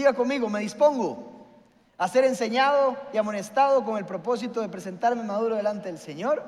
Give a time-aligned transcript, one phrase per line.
[0.00, 1.46] Diga conmigo, me dispongo
[1.98, 6.42] a ser enseñado y amonestado con el propósito de presentarme maduro delante del Señor.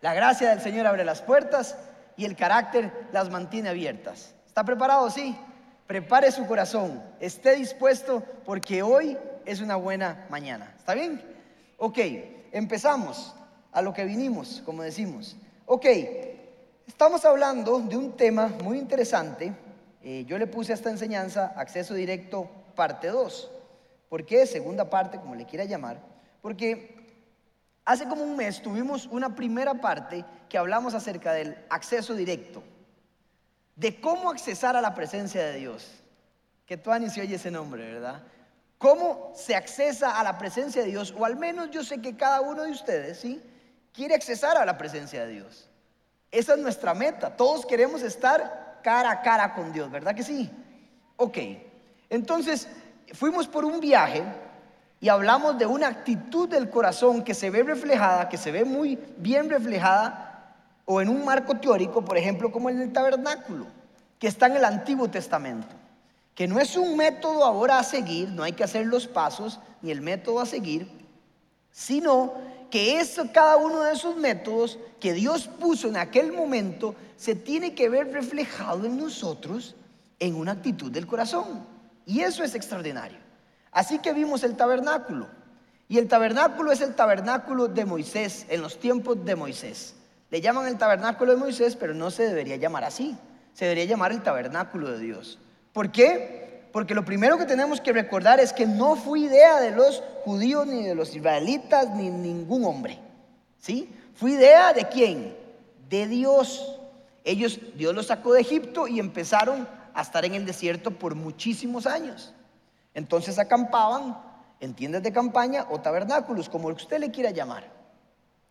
[0.00, 1.78] La gracia del Señor abre las puertas
[2.16, 4.34] y el carácter las mantiene abiertas.
[4.44, 5.08] ¿Está preparado?
[5.08, 5.38] Sí.
[5.86, 10.74] Prepare su corazón, esté dispuesto porque hoy es una buena mañana.
[10.76, 11.22] ¿Está bien?
[11.78, 11.98] Ok,
[12.50, 13.36] empezamos
[13.70, 15.36] a lo que vinimos, como decimos.
[15.66, 15.86] Ok,
[16.88, 19.54] estamos hablando de un tema muy interesante.
[20.08, 23.50] Eh, yo le puse a esta enseñanza acceso directo parte 2.
[24.08, 24.46] ¿Por qué?
[24.46, 26.00] Segunda parte, como le quiera llamar.
[26.40, 26.94] Porque
[27.84, 32.62] hace como un mes tuvimos una primera parte que hablamos acerca del acceso directo,
[33.74, 35.90] de cómo accesar a la presencia de Dios.
[36.66, 38.22] Que tú se oye ese nombre, ¿verdad?
[38.78, 41.12] ¿Cómo se accesa a la presencia de Dios?
[41.18, 43.42] O al menos yo sé que cada uno de ustedes, ¿sí?
[43.92, 45.68] Quiere accesar a la presencia de Dios.
[46.30, 47.36] Esa es nuestra meta.
[47.36, 50.48] Todos queremos estar cara a cara con Dios, ¿verdad que sí?
[51.16, 51.38] Ok.
[52.08, 52.68] Entonces,
[53.14, 54.22] fuimos por un viaje
[55.00, 58.96] y hablamos de una actitud del corazón que se ve reflejada, que se ve muy
[59.16, 63.66] bien reflejada, o en un marco teórico, por ejemplo, como en el tabernáculo,
[64.20, 65.74] que está en el Antiguo Testamento,
[66.36, 69.90] que no es un método ahora a seguir, no hay que hacer los pasos ni
[69.90, 70.88] el método a seguir,
[71.72, 72.34] sino
[72.70, 77.74] que es cada uno de esos métodos que Dios puso en aquel momento se tiene
[77.74, 79.74] que ver reflejado en nosotros
[80.18, 81.66] en una actitud del corazón.
[82.04, 83.18] Y eso es extraordinario.
[83.72, 85.28] Así que vimos el tabernáculo.
[85.88, 89.94] Y el tabernáculo es el tabernáculo de Moisés en los tiempos de Moisés.
[90.30, 93.16] Le llaman el tabernáculo de Moisés, pero no se debería llamar así.
[93.54, 95.38] Se debería llamar el tabernáculo de Dios.
[95.72, 96.45] ¿Por qué?
[96.76, 100.66] Porque lo primero que tenemos que recordar es que no fue idea de los judíos,
[100.66, 102.98] ni de los israelitas, ni ningún hombre.
[103.58, 103.90] ¿Sí?
[104.14, 105.34] Fue idea de quién?
[105.88, 106.78] De Dios.
[107.24, 111.86] Ellos, Dios los sacó de Egipto y empezaron a estar en el desierto por muchísimos
[111.86, 112.34] años.
[112.92, 114.18] Entonces acampaban
[114.60, 117.64] en tiendas de campaña o tabernáculos, como usted le quiera llamar.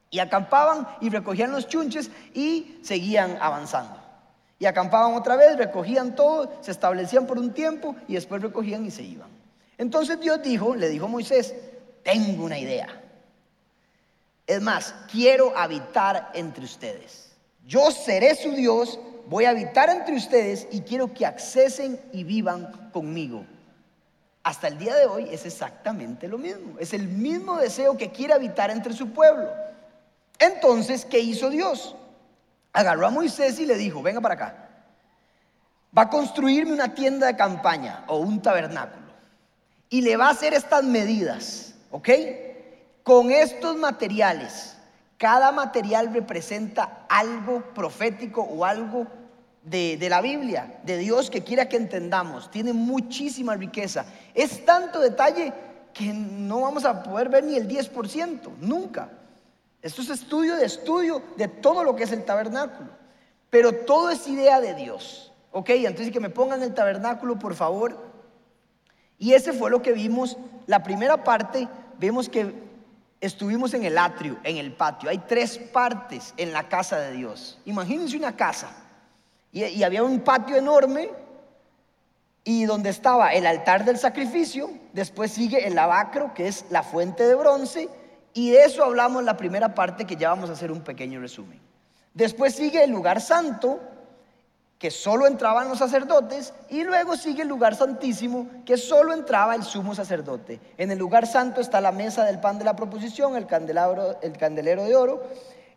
[0.10, 4.05] Y acampaban y recogían los chunches y seguían avanzando.
[4.58, 8.92] Y acampaban otra vez, recogían todo, se establecían por un tiempo y después recogían y
[8.92, 9.30] se iban.
[9.78, 11.54] Entonces Dios dijo, le dijo a Moisés,
[12.04, 12.88] tengo una idea.
[14.48, 17.32] Es más, quiero habitar entre ustedes.
[17.66, 22.90] Yo seré su Dios voy a habitar entre ustedes y quiero que accesen y vivan
[22.92, 23.46] conmigo.
[24.44, 26.78] Hasta el día de hoy es exactamente lo mismo.
[26.80, 29.50] Es el mismo deseo que quiere habitar entre su pueblo.
[30.38, 31.96] Entonces, ¿qué hizo Dios?
[32.76, 34.70] Agarró a Moisés y le dijo, venga para acá.
[35.98, 39.06] Va a construirme una tienda de campaña o un tabernáculo.
[39.90, 42.10] Y le va a hacer estas medidas, ¿ok?
[43.04, 44.76] Con estos materiales
[45.18, 49.08] cada material representa algo profético o algo
[49.64, 52.52] de, la Biblia, de Dios que quiera que entendamos.
[52.52, 54.06] Tiene muchísima riqueza.
[54.34, 55.54] Es tanto detalle
[55.94, 59.10] que no vamos a poder ver ni el 10%, nunca.
[59.86, 62.90] Esto es estudio de estudio de todo lo que es el tabernáculo.
[63.52, 65.32] Pero todo es idea de Dios.
[65.52, 67.96] Ok, entonces que me pongan el tabernáculo, por favor.
[69.20, 70.38] Y ese fue lo que vimos.
[70.66, 71.68] La primera parte,
[72.00, 72.52] vemos que
[73.22, 75.08] estuvimos en el atrio, en el patio.
[75.08, 77.60] Hay tres partes en la casa de Dios.
[77.66, 78.72] Imagínense una casa.
[79.52, 81.12] Y, había un patio enorme
[82.44, 84.68] y donde estaba el altar del sacrificio.
[84.94, 87.88] Después sigue el lavacro, que es la fuente de bronce.
[88.36, 91.58] Y de eso hablamos la primera parte que ya vamos a hacer un pequeño resumen.
[92.14, 93.80] Después sigue el lugar santo,
[94.78, 99.64] que solo entraban los sacerdotes, y luego sigue el lugar santísimo, que solo entraba el
[99.64, 100.60] sumo sacerdote.
[100.78, 104.34] En el lugar santo está la mesa del pan de la proposición, el candelabro, el
[104.38, 105.24] candelero de oro,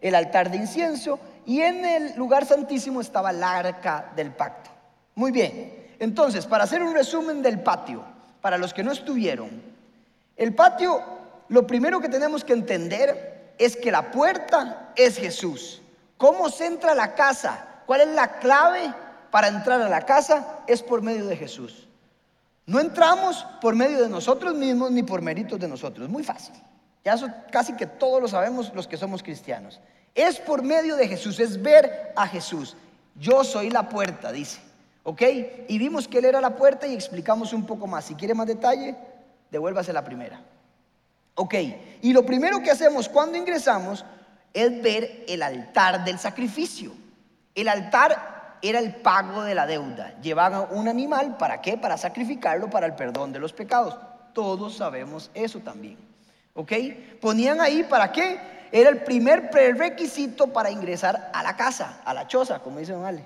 [0.01, 4.71] el altar de incienso, y en el lugar santísimo estaba la arca del pacto.
[5.15, 8.03] Muy bien, entonces, para hacer un resumen del patio,
[8.41, 9.63] para los que no estuvieron,
[10.37, 11.18] el patio,
[11.49, 15.83] lo primero que tenemos que entender es que la puerta es Jesús.
[16.17, 17.83] ¿Cómo se entra a la casa?
[17.87, 18.93] ¿Cuál es la clave
[19.31, 20.61] para entrar a la casa?
[20.67, 21.89] Es por medio de Jesús.
[22.67, 26.09] No entramos por medio de nosotros mismos ni por méritos de nosotros.
[26.09, 26.55] Muy fácil.
[27.05, 29.81] Ya eso casi que todos lo sabemos los que somos cristianos.
[30.15, 32.77] Es por medio de Jesús, es ver a Jesús.
[33.15, 34.61] Yo soy la puerta, dice.
[35.05, 35.23] ¿Ok?
[35.69, 38.05] Y vimos que Él era la puerta y explicamos un poco más.
[38.05, 38.95] Si quiere más detalle,
[39.51, 40.39] devuélvase la primera.
[41.41, 41.55] Ok,
[42.03, 44.05] y lo primero que hacemos cuando ingresamos
[44.53, 46.91] es ver el altar del sacrificio.
[47.55, 50.15] El altar era el pago de la deuda.
[50.21, 51.79] Llevaban un animal, ¿para qué?
[51.79, 53.97] Para sacrificarlo para el perdón de los pecados.
[54.33, 55.97] Todos sabemos eso también.
[56.55, 56.73] ¿Ok?
[57.21, 58.41] Ponían ahí, ¿para qué?
[58.73, 63.05] Era el primer prerequisito para ingresar a la casa, a la choza, como dice don
[63.05, 63.25] Ale.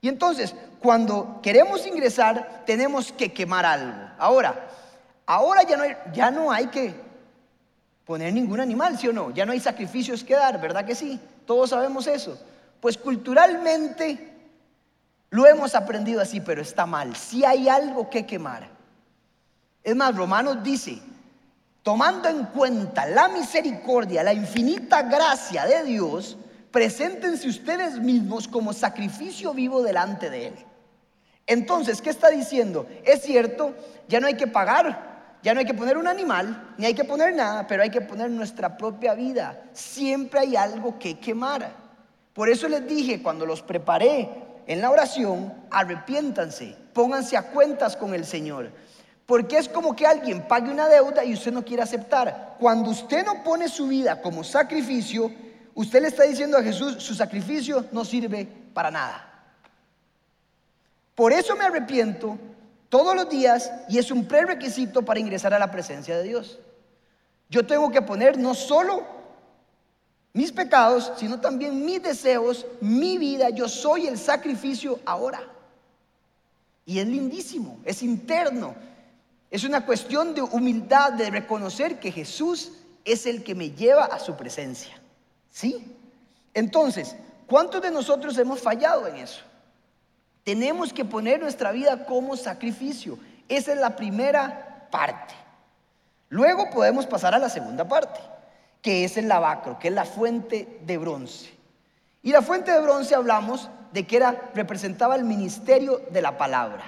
[0.00, 4.10] Y entonces, cuando queremos ingresar, tenemos que quemar algo.
[4.18, 4.66] Ahora,
[5.24, 7.11] ahora ya no ya no hay que
[8.04, 9.30] poner ningún animal, ¿sí o no?
[9.30, 11.20] Ya no hay sacrificios que dar, ¿verdad que sí?
[11.46, 12.38] Todos sabemos eso.
[12.80, 14.32] Pues culturalmente
[15.30, 17.16] lo hemos aprendido así, pero está mal.
[17.16, 18.68] Si hay algo que quemar.
[19.82, 21.00] Es más, Romanos dice,
[21.82, 26.36] tomando en cuenta la misericordia, la infinita gracia de Dios,
[26.70, 30.54] preséntense ustedes mismos como sacrificio vivo delante de Él.
[31.46, 32.86] Entonces, ¿qué está diciendo?
[33.04, 33.74] Es cierto,
[34.08, 35.11] ya no hay que pagar,
[35.42, 38.00] ya no hay que poner un animal, ni hay que poner nada, pero hay que
[38.00, 39.64] poner nuestra propia vida.
[39.72, 41.72] Siempre hay algo que quemar.
[42.32, 44.28] Por eso les dije cuando los preparé
[44.66, 48.70] en la oración, arrepiéntanse, pónganse a cuentas con el Señor.
[49.26, 52.56] Porque es como que alguien pague una deuda y usted no quiere aceptar.
[52.60, 55.32] Cuando usted no pone su vida como sacrificio,
[55.74, 59.28] usted le está diciendo a Jesús, su sacrificio no sirve para nada.
[61.14, 62.38] Por eso me arrepiento
[62.92, 66.58] todos los días y es un prerequisito para ingresar a la presencia de Dios.
[67.48, 69.06] Yo tengo que poner no solo
[70.34, 73.48] mis pecados, sino también mis deseos, mi vida.
[73.48, 75.42] Yo soy el sacrificio ahora.
[76.84, 78.74] Y es lindísimo, es interno.
[79.50, 82.72] Es una cuestión de humildad, de reconocer que Jesús
[83.06, 85.00] es el que me lleva a su presencia.
[85.50, 85.82] ¿Sí?
[86.52, 87.16] Entonces,
[87.46, 89.40] ¿cuántos de nosotros hemos fallado en eso?
[90.44, 93.18] Tenemos que poner nuestra vida como sacrificio.
[93.48, 95.34] Esa es la primera parte.
[96.28, 98.20] Luego podemos pasar a la segunda parte,
[98.80, 101.52] que es el lavacro, que es la fuente de bronce.
[102.22, 106.84] Y la fuente de bronce hablamos de que era, representaba el ministerio de la palabra.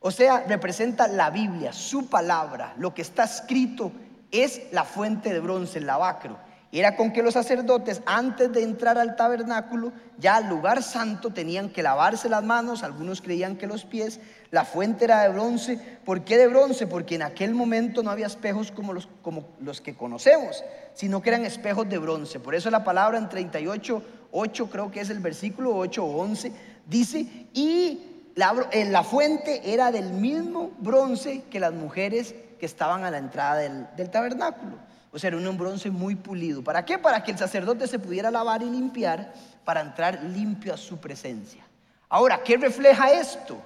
[0.00, 3.90] O sea, representa la Biblia, su palabra, lo que está escrito
[4.30, 6.36] es la fuente de bronce, el lavacro.
[6.80, 11.68] Era con que los sacerdotes, antes de entrar al tabernáculo, ya al lugar santo, tenían
[11.68, 14.18] que lavarse las manos, algunos creían que los pies,
[14.50, 15.78] la fuente era de bronce.
[16.04, 16.88] ¿Por qué de bronce?
[16.88, 21.28] Porque en aquel momento no había espejos como los, como los que conocemos, sino que
[21.28, 22.40] eran espejos de bronce.
[22.40, 26.50] Por eso la palabra en 38, 8, creo que es el versículo 8 o 11,
[26.88, 27.20] dice,
[27.52, 33.18] y la, la, fuente era del mismo bronce que las mujeres que estaban a la
[33.18, 34.76] entrada del, del tabernáculo.
[35.14, 36.64] O sea, era un bronce muy pulido.
[36.64, 36.98] ¿Para qué?
[36.98, 39.32] Para que el sacerdote se pudiera lavar y limpiar
[39.64, 41.62] para entrar limpio a su presencia.
[42.08, 43.56] Ahora, ¿qué refleja esto?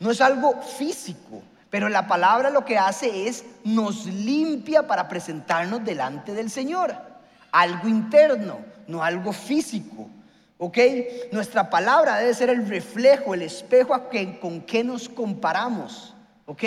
[0.00, 1.40] No es algo físico,
[1.70, 6.96] pero la palabra lo que hace es nos limpia para presentarnos delante del Señor.
[7.52, 8.58] Algo interno,
[8.88, 10.08] no algo físico.
[10.58, 10.78] ¿Ok?
[11.30, 13.94] Nuestra palabra debe ser el reflejo, el espejo
[14.40, 16.12] con que nos comparamos.
[16.46, 16.64] ¿Ok?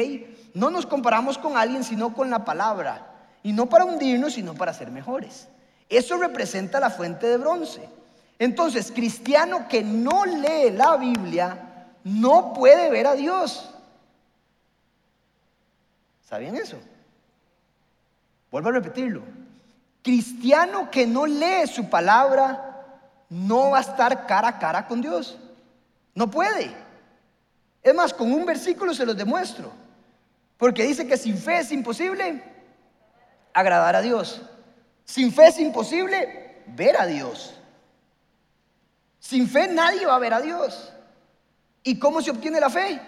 [0.54, 3.17] No nos comparamos con alguien, sino con la palabra.
[3.44, 5.48] Y no para hundirnos, sino para ser mejores.
[5.90, 7.88] Eso representa la fuente de bronce.
[8.40, 13.70] Entonces, cristiano que no lee la Biblia no puede ver a Dios.
[16.28, 16.78] ¿Sabían eso?
[18.52, 19.22] Vuelvo a repetirlo.
[20.04, 22.68] Cristiano que no lee su palabra
[23.30, 25.38] no va a estar cara a cara con Dios.
[26.16, 26.72] No puede.
[27.84, 29.72] Es más, con un versículo se los demuestro.
[30.58, 32.44] Porque dice que sin fe es imposible
[33.60, 34.40] agradar a Dios.
[35.04, 37.54] Sin fe es imposible ver a Dios.
[39.20, 40.94] Sin fe nadie va a ver a Dios.
[41.84, 43.02] ¿Y cómo se obtiene la fe?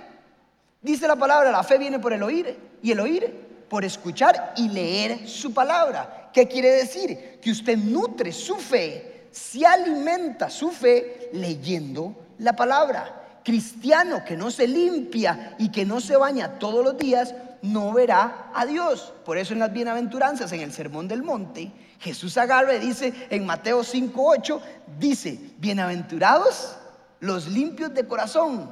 [0.82, 4.70] Dice la palabra, la fe viene por el oír y el oír por escuchar y
[4.70, 6.32] leer su palabra.
[6.34, 7.40] ¿Qué quiere decir?
[7.40, 13.42] Que usted nutre su fe se alimenta su fe leyendo la palabra.
[13.44, 18.52] Cristiano que no se limpia y que no se baña todos los días, no verá
[18.54, 19.14] a Dios.
[19.26, 23.46] Por eso en las bienaventuranzas, en el Sermón del Monte, Jesús agarra y dice en
[23.46, 24.62] Mateo 5:8,
[24.98, 26.78] dice, bienaventurados
[27.20, 28.72] los limpios de corazón,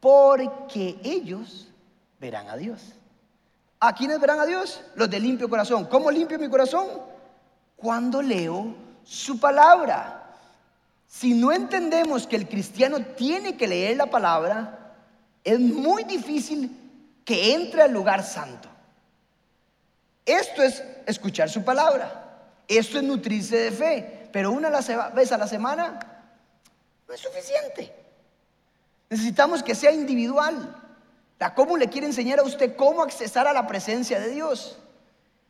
[0.00, 1.68] porque ellos
[2.20, 2.94] verán a Dios.
[3.80, 4.80] ¿A quiénes verán a Dios?
[4.96, 5.84] Los de limpio corazón.
[5.86, 6.86] ¿Cómo limpio mi corazón?
[7.76, 8.74] Cuando leo
[9.04, 10.34] su palabra.
[11.06, 14.94] Si no entendemos que el cristiano tiene que leer la palabra,
[15.44, 16.87] es muy difícil
[17.28, 18.70] que entre al lugar santo.
[20.24, 22.54] Esto es escuchar su palabra.
[22.66, 24.28] Esto es nutrirse de fe.
[24.32, 26.00] Pero una vez a la semana
[27.06, 27.94] no es suficiente.
[29.10, 30.74] Necesitamos que sea individual.
[31.38, 34.78] La cómo le quiere enseñar a usted cómo accesar a la presencia de Dios.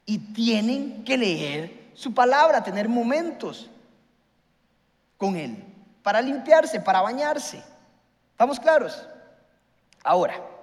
[0.04, 3.70] Y tienen que leer su palabra, tener momentos
[5.16, 5.64] con Él,
[6.02, 7.62] para limpiarse, para bañarse.
[8.32, 9.06] ¿Estamos claros?
[10.02, 10.57] Ahora,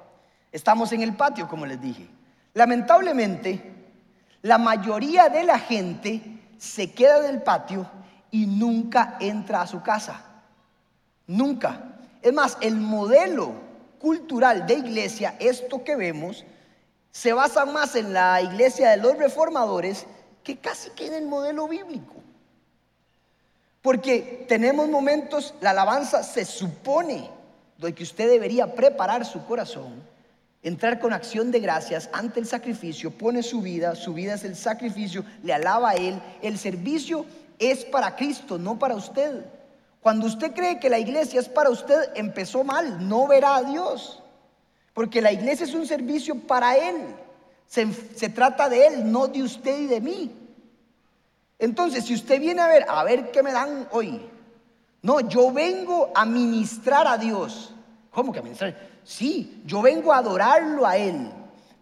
[0.56, 2.08] estamos en el patio, como les dije.
[2.54, 3.74] Lamentablemente,
[4.42, 6.22] la mayoría de la gente
[6.58, 7.86] se queda en el patio
[8.32, 10.22] y nunca entra a su casa.
[11.28, 11.98] Nunca.
[12.22, 13.52] Es más, el modelo
[14.00, 16.46] cultural de iglesia, esto que vemos,
[17.12, 20.06] se basa más en la iglesia de los reformadores
[20.42, 22.16] que casi que en el modelo bíblico.
[23.82, 27.30] Porque tenemos momentos, la alabanza se supone
[27.78, 30.15] de que usted debería preparar su corazón,
[30.66, 34.56] entrar con acción de gracias ante el sacrificio, pone su vida, su vida es el
[34.56, 36.20] sacrificio, le alaba a Él.
[36.42, 37.24] El servicio
[37.60, 39.46] es para Cristo, no para usted.
[40.02, 44.24] Cuando usted cree que la iglesia es para usted, empezó mal, no verá a Dios.
[44.96, 46.96] Porque la iglesia es un servicio para Él.
[47.68, 50.32] Se, se, trata de Él, no de usted y de mí.
[51.60, 54.20] Entonces, si usted viene a ver, a ver qué me dan hoy.
[55.04, 57.72] No, yo vengo a ministrar a Dios.
[58.10, 58.95] ¿Cómo que a ministrar?
[59.06, 61.32] Sí, yo vengo a adorarlo a Él.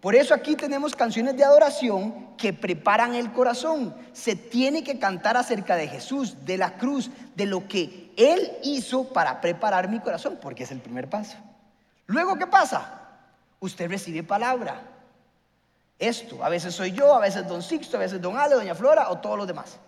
[0.01, 3.95] Por eso aquí tenemos canciones de adoración que preparan el corazón.
[4.11, 9.05] Se tiene que cantar acerca de Jesús, de la cruz, de lo que Él hizo
[9.13, 11.37] para preparar mi corazón, porque es el primer paso.
[12.05, 12.99] Luego, ¿qué pasa?
[13.61, 14.81] Usted recibe palabra.
[15.97, 19.09] Esto, a veces soy yo, a veces don Sixto, a veces don Ale, doña Flora
[19.09, 19.79] o todos los demás.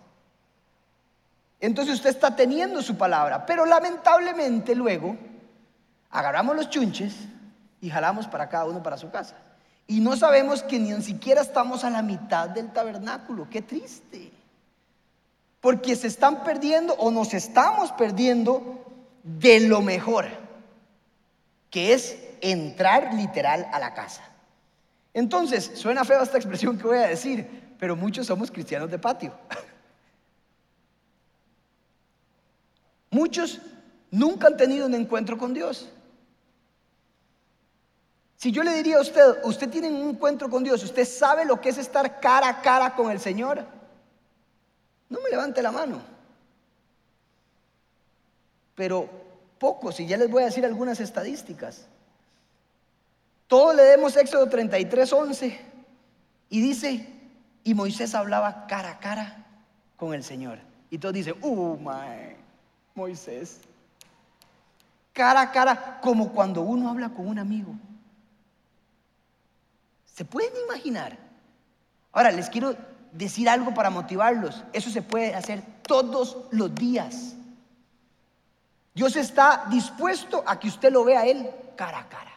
[1.60, 5.16] Entonces usted está teniendo su palabra, pero lamentablemente luego
[6.16, 7.14] agarramos los chunches
[7.78, 9.36] y jalamos para cada uno para su casa.
[9.86, 13.46] Y no sabemos que ni siquiera estamos a la mitad del tabernáculo.
[13.50, 14.32] Qué triste.
[15.60, 18.82] Porque se están perdiendo o nos estamos perdiendo
[19.22, 20.26] de lo mejor,
[21.68, 24.22] que es entrar literal a la casa.
[25.12, 29.34] Entonces, suena feo esta expresión que voy a decir, pero muchos somos cristianos de patio.
[33.10, 33.60] Muchos
[34.10, 35.90] nunca han tenido un encuentro con Dios.
[38.36, 41.60] Si yo le diría a usted, usted tiene un encuentro con Dios, usted sabe lo
[41.60, 43.64] que es estar cara a cara con el Señor,
[45.08, 46.00] no me levante la mano.
[48.74, 49.08] Pero
[49.58, 51.86] pocos, y ya les voy a decir algunas estadísticas.
[53.46, 55.60] Todos leemos Éxodo 33, 11
[56.50, 57.08] y dice,
[57.64, 59.46] y Moisés hablaba cara a cara
[59.96, 60.58] con el Señor.
[60.90, 62.36] Y todos dicen, uh, my,
[62.94, 63.60] Moisés.
[65.12, 67.74] Cara a cara, como cuando uno habla con un amigo.
[70.16, 71.18] ¿Se pueden imaginar?
[72.10, 72.74] Ahora les quiero
[73.12, 74.64] decir algo para motivarlos.
[74.72, 77.34] Eso se puede hacer todos los días.
[78.94, 82.32] Dios está dispuesto a que usted lo vea a Él cara a cara.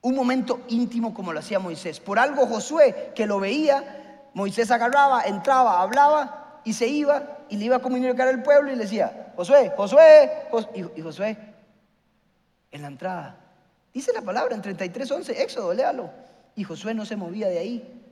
[0.00, 2.00] Un momento íntimo como lo hacía Moisés.
[2.00, 7.66] Por algo Josué, que lo veía, Moisés agarraba, entraba, hablaba y se iba y le
[7.66, 10.30] iba a comunicar al pueblo y le decía, Josué, Josué,
[10.94, 11.36] y Josué,
[12.70, 13.43] en la entrada,
[13.94, 16.10] Dice la palabra en 33.11, Éxodo, léalo.
[16.56, 18.02] Y Josué no se movía de ahí.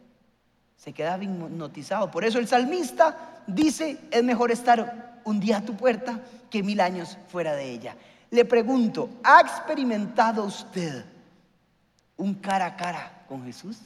[0.76, 2.08] Se quedaba hipnotizado.
[2.10, 6.80] Por eso el salmista dice, es mejor estar un día a tu puerta que mil
[6.80, 7.96] años fuera de ella.
[8.30, 11.04] Le pregunto, ¿ha experimentado usted
[12.16, 13.78] un cara a cara con Jesús?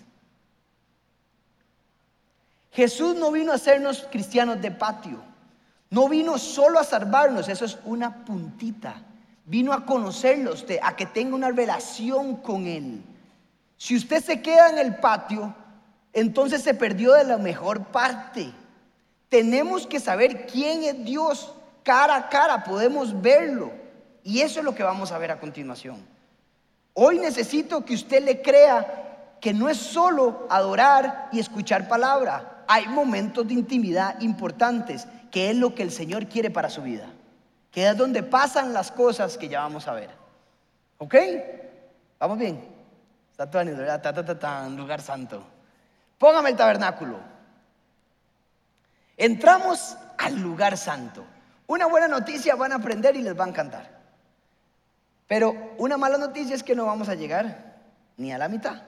[2.73, 5.23] Jesús no vino a hacernos cristianos de patio.
[5.89, 9.03] No vino solo a salvarnos, eso es una puntita.
[9.49, 13.01] Vino a conocerlo usted, a que tenga una relación con Él.
[13.77, 15.55] Si usted se queda en el patio,
[16.13, 18.53] entonces se perdió de la mejor parte.
[19.29, 21.53] Tenemos que saber quién es Dios
[21.85, 23.71] cara a cara, podemos verlo.
[24.25, 26.05] Y eso es lo que vamos a ver a continuación.
[26.95, 32.65] Hoy necesito que usted le crea que no es solo adorar y escuchar palabra.
[32.67, 37.07] Hay momentos de intimidad importantes, que es lo que el Señor quiere para su vida
[37.77, 40.09] que es donde pasan las cosas que ya vamos a ver.
[40.97, 41.15] ¿Ok?
[42.19, 42.67] ¿Vamos bien?
[43.31, 45.43] Está en lugar santo.
[46.17, 47.19] Póngame el tabernáculo.
[49.19, 51.23] Entramos al lugar santo.
[51.67, 53.91] Una buena noticia van a aprender y les va a encantar.
[55.27, 57.77] Pero una mala noticia es que no vamos a llegar
[58.17, 58.85] ni a la mitad.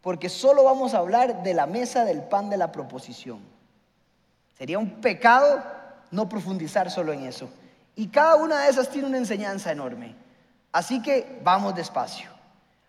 [0.00, 3.40] Porque solo vamos a hablar de la mesa del pan de la proposición.
[4.56, 5.64] Sería un pecado
[6.12, 7.50] no profundizar solo en eso.
[7.96, 10.14] Y cada una de esas tiene una enseñanza enorme.
[10.72, 12.30] Así que vamos despacio.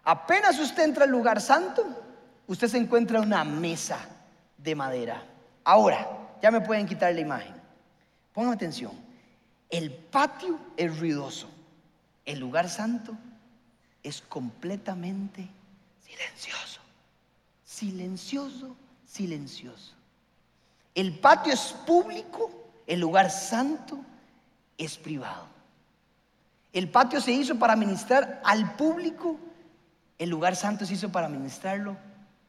[0.03, 1.83] Apenas usted entra al lugar santo,
[2.47, 3.99] usted se encuentra una mesa
[4.57, 5.23] de madera.
[5.63, 6.07] Ahora,
[6.41, 7.53] ya me pueden quitar la imagen.
[8.33, 8.91] Pongan atención.
[9.69, 11.49] El patio es ruidoso.
[12.25, 13.15] El lugar santo
[14.03, 15.47] es completamente
[15.99, 16.81] silencioso.
[17.63, 19.93] Silencioso, silencioso.
[20.93, 22.49] El patio es público,
[22.87, 23.99] el lugar santo
[24.77, 25.47] es privado.
[26.73, 29.39] El patio se hizo para ministrar al público,
[30.17, 31.95] el lugar santo se hizo para ministrarlo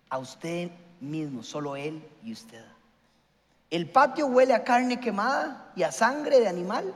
[0.09, 2.65] a usted mismo, solo él y usted.
[3.71, 6.95] El patio huele a carne quemada y a sangre de animal.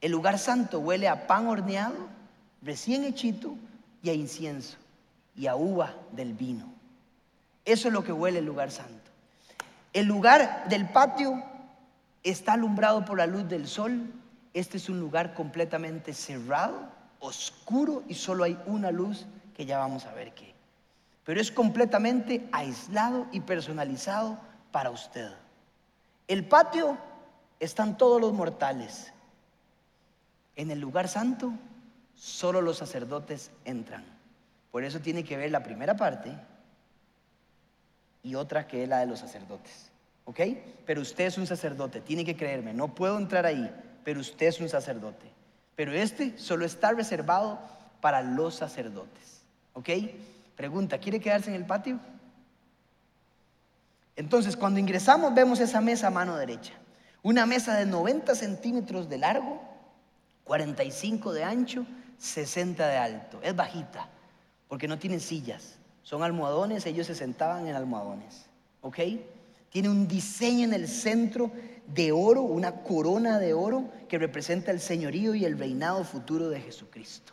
[0.00, 2.08] El lugar santo huele a pan horneado,
[2.62, 3.56] recién hechito
[4.02, 4.76] y a incienso
[5.36, 6.66] y a uva del vino.
[7.64, 9.10] Eso es lo que huele el lugar santo.
[9.92, 11.42] El lugar del patio
[12.22, 14.12] está alumbrado por la luz del sol.
[14.54, 16.88] Este es un lugar completamente cerrado,
[17.20, 20.54] oscuro y solo hay una luz que ya vamos a ver qué.
[21.24, 24.38] Pero es completamente aislado y personalizado
[24.72, 25.30] para usted.
[26.26, 26.96] El patio
[27.60, 29.12] están todos los mortales.
[30.56, 31.52] En el lugar santo
[32.14, 34.04] solo los sacerdotes entran.
[34.70, 36.32] Por eso tiene que ver la primera parte
[38.22, 39.90] y otra que es la de los sacerdotes.
[40.28, 40.40] ¿Ok?
[40.84, 44.60] Pero usted es un sacerdote, tiene que creerme, no puedo entrar ahí, pero usted es
[44.60, 45.26] un sacerdote.
[45.74, 47.58] Pero este solo está reservado
[48.02, 49.40] para los sacerdotes.
[49.72, 49.88] ¿Ok?
[50.54, 51.98] Pregunta, ¿quiere quedarse en el patio?
[54.16, 56.74] Entonces, cuando ingresamos vemos esa mesa a mano derecha.
[57.22, 59.62] Una mesa de 90 centímetros de largo,
[60.44, 61.86] 45 de ancho,
[62.18, 63.40] 60 de alto.
[63.42, 64.08] Es bajita,
[64.68, 65.78] porque no tienen sillas.
[66.02, 68.44] Son almohadones, ellos se sentaban en almohadones.
[68.82, 68.98] ¿Ok?
[69.70, 71.50] Tiene un diseño en el centro
[71.86, 76.60] de oro, una corona de oro que representa el señorío y el reinado futuro de
[76.60, 77.32] Jesucristo.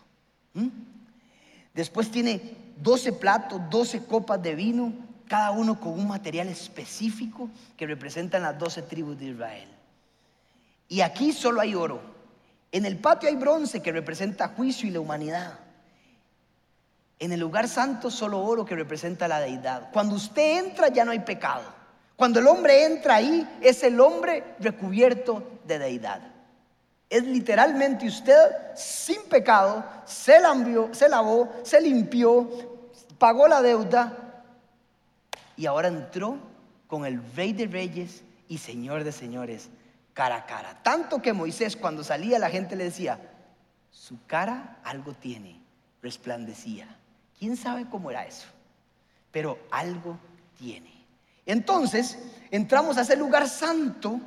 [0.54, 0.70] ¿Mm?
[1.74, 2.42] Después tiene
[2.82, 4.94] 12 platos, 12 copas de vino,
[5.28, 9.68] cada uno con un material específico que representan las 12 tribus de Israel.
[10.88, 12.00] Y aquí solo hay oro.
[12.72, 15.60] En el patio hay bronce que representa juicio y la humanidad.
[17.20, 19.90] En el lugar santo solo oro que representa la deidad.
[19.92, 21.64] Cuando usted entra ya no hay pecado.
[22.16, 26.22] Cuando el hombre entra ahí es el hombre recubierto de deidad.
[27.10, 30.38] Es literalmente usted sin pecado, se,
[30.92, 32.50] se lavó, se limpió,
[33.18, 34.44] pagó la deuda
[35.58, 36.38] y ahora entró
[36.88, 39.70] con el rey de reyes y señor de señores
[40.14, 40.82] cara a cara.
[40.82, 43.20] Tanto que Moisés cuando salía la gente le decía,
[43.92, 45.60] su cara algo tiene,
[46.02, 46.88] resplandecía.
[47.38, 48.48] ¿Quién sabe cómo era eso?
[49.32, 50.18] Pero algo
[50.58, 50.95] tiene.
[51.46, 52.18] Entonces,
[52.52, 54.20] entramos a ese lugar santo.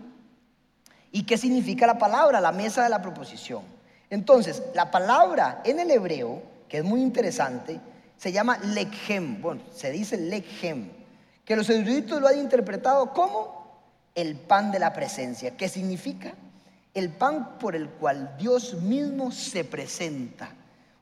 [1.11, 2.40] ¿Y qué significa la palabra?
[2.40, 3.62] La mesa de la proposición.
[4.11, 7.81] Entonces, la palabra en el hebreo, que es muy interesante,
[8.16, 9.40] se llama lekhem.
[9.40, 10.90] Bueno, se dice lekhem,
[11.44, 13.59] que los eruditos lo han interpretado como
[14.14, 15.57] el pan de la presencia.
[15.57, 16.35] ¿Qué significa?
[16.94, 20.50] El pan por el cual Dios mismo se presenta.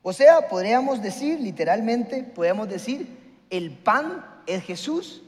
[0.03, 5.23] O sea, podríamos decir, literalmente, podríamos decir, el pan es Jesús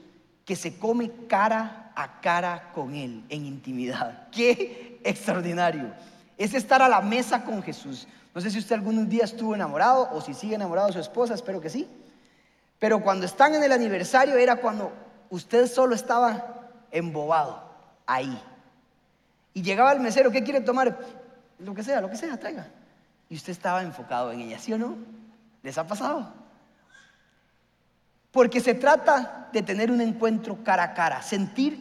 [0.50, 4.30] que se come cara a cara con Él en intimidad.
[4.32, 5.94] ¡Qué extraordinario!
[6.40, 8.08] Es estar a la mesa con Jesús.
[8.34, 11.36] No sé si usted algún día estuvo enamorado o si sigue enamorado de su esposa,
[11.36, 11.88] espero que sí.
[12.80, 14.92] Pero cuando están en el aniversario era cuando
[15.30, 17.64] usted solo estaba embobado
[18.08, 18.36] ahí.
[19.54, 20.98] Y llegaba el mesero, ¿qué quiere tomar?
[21.60, 22.66] Lo que sea, lo que sea, traiga
[23.30, 24.98] y usted estaba enfocado en ella, ¿sí o no?
[25.62, 26.34] ¿Les ha pasado?
[28.32, 31.80] Porque se trata de tener un encuentro cara a cara, sentir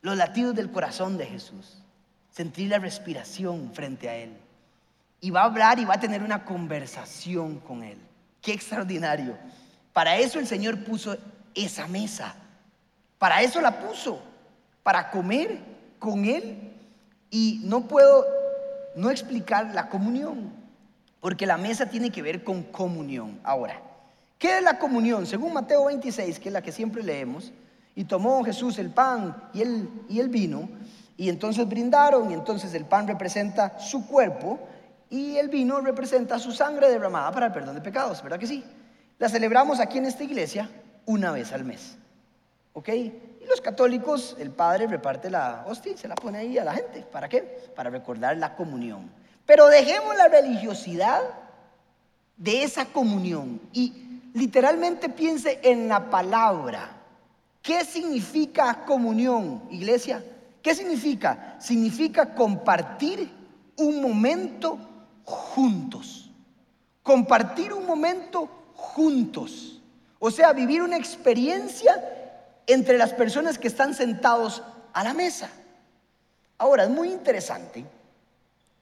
[0.00, 1.82] los latidos del corazón de Jesús,
[2.30, 4.36] sentir la respiración frente a Él.
[5.20, 7.98] Y va a hablar y va a tener una conversación con Él.
[8.40, 9.36] Qué extraordinario.
[9.92, 11.16] Para eso el Señor puso
[11.54, 12.34] esa mesa.
[13.18, 14.22] Para eso la puso.
[14.82, 15.58] Para comer
[15.98, 16.72] con Él.
[17.30, 18.26] Y no puedo
[18.94, 20.52] no explicar la comunión,
[21.20, 23.40] porque la mesa tiene que ver con comunión.
[23.42, 23.80] Ahora,
[24.44, 25.26] ¿qué es la comunión?
[25.26, 27.50] Según Mateo 26, que es la que siempre leemos,
[27.94, 30.68] y tomó Jesús el pan y el, y el vino,
[31.16, 34.60] y entonces brindaron, y entonces el pan representa su cuerpo,
[35.08, 38.62] y el vino representa su sangre derramada para el perdón de pecados, ¿verdad que sí?
[39.18, 40.68] La celebramos aquí en esta iglesia
[41.06, 41.96] una vez al mes.
[42.74, 42.90] ¿Ok?
[42.90, 46.74] Y los católicos, el padre reparte la hostia y se la pone ahí a la
[46.74, 47.00] gente.
[47.10, 47.40] ¿Para qué?
[47.74, 49.10] Para recordar la comunión.
[49.46, 51.22] Pero dejemos la religiosidad
[52.36, 54.03] de esa comunión y
[54.34, 56.90] literalmente piense en la palabra.
[57.62, 60.22] ¿Qué significa comunión, iglesia?
[60.62, 61.56] ¿Qué significa?
[61.58, 63.30] Significa compartir
[63.76, 64.78] un momento
[65.24, 66.30] juntos.
[67.02, 69.80] Compartir un momento juntos.
[70.18, 71.94] O sea, vivir una experiencia
[72.66, 75.48] entre las personas que están sentados a la mesa.
[76.58, 77.84] Ahora, es muy interesante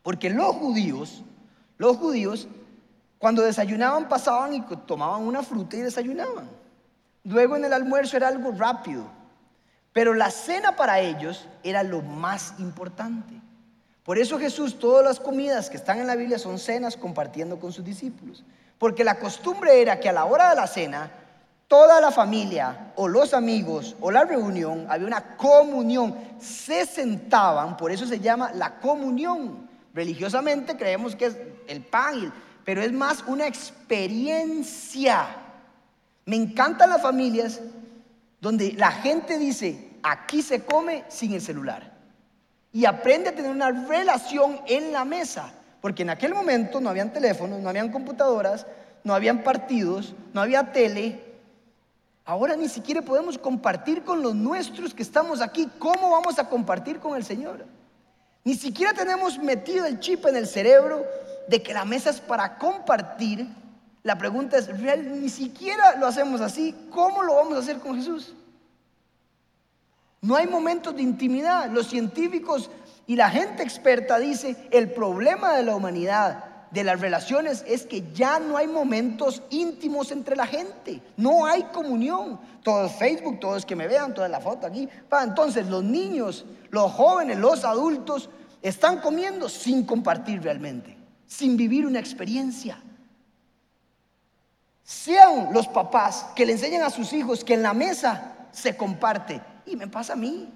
[0.02, 1.22] porque los judíos,
[1.78, 2.48] los judíos,
[3.22, 6.50] cuando desayunaban pasaban y tomaban una fruta y desayunaban.
[7.22, 9.04] Luego en el almuerzo era algo rápido,
[9.92, 13.34] pero la cena para ellos era lo más importante.
[14.02, 17.72] Por eso Jesús, todas las comidas que están en la Biblia son cenas compartiendo con
[17.72, 18.42] sus discípulos.
[18.76, 21.08] Porque la costumbre era que a la hora de la cena
[21.68, 27.92] toda la familia o los amigos o la reunión, había una comunión, se sentaban, por
[27.92, 31.36] eso se llama la comunión, Religiosamente creemos que es
[31.68, 32.32] el pan,
[32.64, 35.26] pero es más una experiencia.
[36.24, 37.60] Me encantan las familias
[38.40, 41.92] donde la gente dice, aquí se come sin el celular.
[42.72, 45.52] Y aprende a tener una relación en la mesa.
[45.80, 48.66] Porque en aquel momento no habían teléfonos, no habían computadoras,
[49.04, 51.20] no habían partidos, no había tele.
[52.24, 55.68] Ahora ni siquiera podemos compartir con los nuestros que estamos aquí.
[55.78, 57.66] ¿Cómo vamos a compartir con el Señor?
[58.44, 61.04] Ni siquiera tenemos metido el chip en el cerebro
[61.52, 63.46] de que la mesa es para compartir.
[64.02, 65.20] La pregunta es, ¿real?
[65.20, 66.74] Ni siquiera lo hacemos así.
[66.90, 68.34] ¿Cómo lo vamos a hacer con Jesús?
[70.22, 71.70] No hay momentos de intimidad.
[71.70, 72.70] Los científicos
[73.06, 78.10] y la gente experta dice, el problema de la humanidad, de las relaciones, es que
[78.14, 81.02] ya no hay momentos íntimos entre la gente.
[81.18, 82.40] No hay comunión.
[82.62, 84.88] Todo es Facebook, todo es que me vean, toda la foto aquí.
[85.22, 88.30] Entonces los niños, los jóvenes, los adultos
[88.62, 90.96] están comiendo sin compartir realmente,
[91.32, 92.78] sin vivir una experiencia.
[94.84, 99.40] Sean los papás que le enseñan a sus hijos que en la mesa se comparte.
[99.64, 100.52] Y me pasa a mí.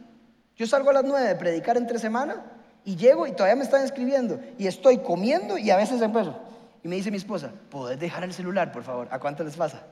[0.57, 2.45] Yo salgo a las nueve de predicar entre semana
[2.85, 6.39] y llego y todavía me están escribiendo y estoy comiendo y a veces empiezo.
[6.85, 9.09] Y me dice mi esposa, ¿podés dejar el celular, por favor?
[9.11, 9.83] ¿A cuánto les pasa?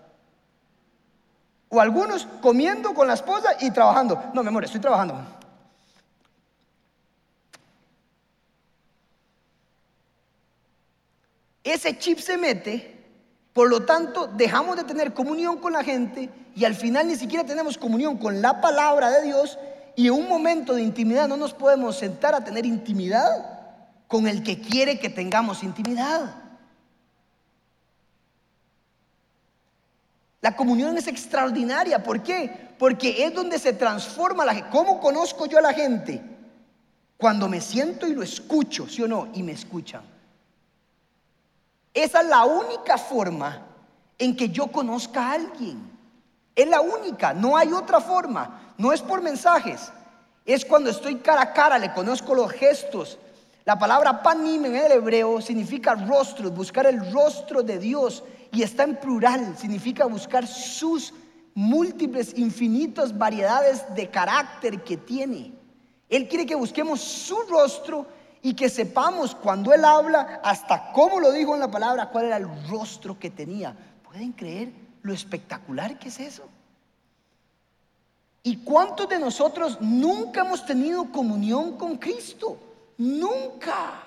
[1.71, 4.23] O algunos comiendo con la esposa y trabajando.
[4.35, 5.17] No, mi amor, estoy trabajando.
[11.65, 12.95] Ese chip se mete,
[13.55, 17.45] por lo tanto dejamos de tener comunión con la gente y al final ni siquiera
[17.45, 19.59] tenemos comunión con la palabra de Dios
[19.97, 23.55] y en un momento de intimidad no nos podemos sentar a tener intimidad
[24.07, 26.35] con el que quiere que tengamos intimidad.
[30.43, 32.03] La comunión es extraordinaria.
[32.03, 32.75] ¿Por qué?
[32.79, 34.69] Porque es donde se transforma la gente.
[34.71, 36.21] ¿Cómo conozco yo a la gente?
[37.17, 39.31] Cuando me siento y lo escucho, ¿sí o no?
[39.33, 40.14] Y me escuchan.
[41.95, 43.63] Esa es la única forma
[44.19, 45.93] en que yo conozca a alguien.
[46.57, 48.75] Es la única, no hay otra forma.
[48.77, 49.93] No es por mensajes,
[50.45, 53.19] es cuando estoy cara a cara, le conozco los gestos.
[53.65, 58.83] La palabra panim en el hebreo significa rostro, buscar el rostro de Dios y está
[58.83, 61.15] en plural, significa buscar sus
[61.55, 65.53] múltiples, infinitas variedades de carácter que tiene.
[66.11, 68.07] Él quiere que busquemos su rostro
[68.45, 72.37] y que sepamos cuando Él habla, hasta cómo lo dijo en la palabra, cuál era
[72.37, 73.75] el rostro que tenía.
[74.03, 76.47] ¿Pueden creer lo espectacular que es eso?
[78.43, 82.59] ¿Y cuántos de nosotros nunca hemos tenido comunión con Cristo?
[82.99, 84.03] Nunca.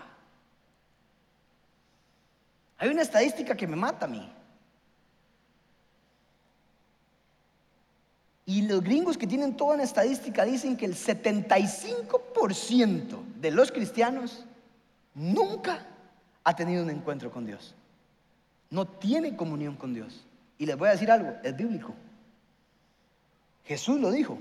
[2.78, 4.32] Hay una estadística que me mata a mí.
[8.48, 14.46] Y los gringos que tienen toda una estadística dicen que el 75% de los cristianos
[15.14, 15.86] nunca
[16.46, 17.76] ha tenido un encuentro con Dios.
[18.70, 20.24] No tiene comunión con Dios.
[20.58, 21.94] Y les voy a decir algo, es bíblico.
[23.66, 24.38] Jesús lo dijo.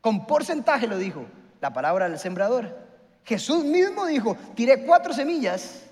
[0.00, 1.24] Con porcentaje lo dijo.
[1.60, 2.76] La palabra del sembrador.
[3.24, 5.84] Jesús mismo dijo, tiré cuatro semillas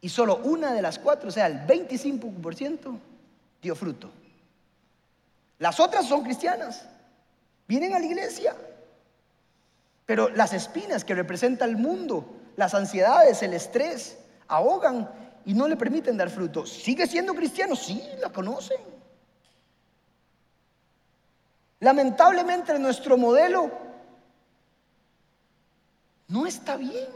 [0.00, 2.98] y solo una de las cuatro, o sea, el 25%
[3.60, 4.10] dio fruto.
[5.58, 6.84] Las otras son cristianas,
[7.66, 8.54] vienen a la iglesia.
[10.06, 12.24] Pero las espinas que representa el mundo,
[12.56, 15.10] las ansiedades, el estrés, ahogan
[15.44, 16.64] y no le permiten dar fruto.
[16.64, 17.76] ¿Sigue siendo cristiano?
[17.76, 18.78] Sí, la conocen.
[21.80, 23.70] Lamentablemente nuestro modelo
[26.28, 27.08] no está bien.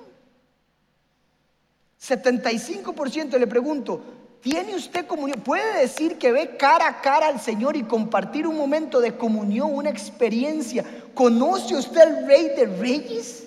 [2.01, 4.03] 75% le pregunto,
[4.43, 5.41] ¿Tiene usted comunión?
[5.41, 9.73] ¿Puede decir que ve cara a cara al Señor y compartir un momento de comunión,
[9.73, 10.85] una experiencia?
[11.15, 13.45] ¿Conoce usted al Rey de Reyes?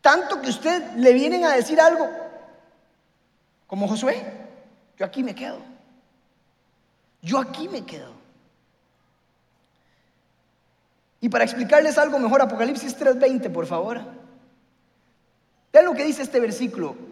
[0.00, 2.08] Tanto que usted le vienen a decir algo
[3.68, 4.24] como Josué,
[4.98, 5.58] yo aquí me quedo.
[7.22, 8.12] Yo aquí me quedo.
[11.20, 14.00] Y para explicarles algo mejor, Apocalipsis 3:20, por favor.
[15.72, 17.05] Vean lo que dice este versículo.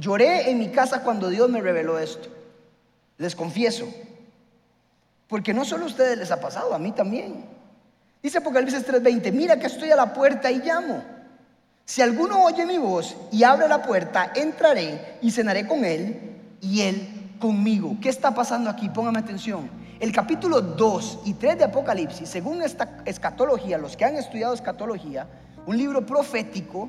[0.00, 2.28] Lloré en mi casa cuando Dios me reveló esto.
[3.18, 3.86] Les confieso.
[5.28, 7.44] Porque no solo a ustedes les ha pasado, a mí también.
[8.22, 11.04] Dice Apocalipsis 3:20, mira que estoy a la puerta y llamo.
[11.84, 16.18] Si alguno oye mi voz y abre la puerta, entraré y cenaré con él
[16.60, 17.96] y él conmigo.
[18.00, 18.88] ¿Qué está pasando aquí?
[18.88, 19.68] Póngame atención.
[19.98, 25.26] El capítulo 2 y 3 de Apocalipsis, según esta escatología, los que han estudiado escatología,
[25.66, 26.88] un libro profético,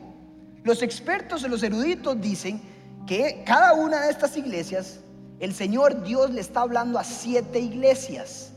[0.64, 2.62] los expertos y los eruditos dicen
[3.08, 5.00] que cada una de estas iglesias,
[5.40, 8.52] el Señor Dios le está hablando a siete iglesias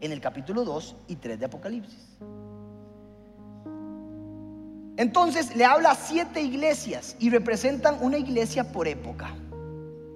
[0.00, 2.18] en el capítulo 2 y 3 de Apocalipsis.
[4.96, 9.34] Entonces le habla a siete iglesias y representan una iglesia por época.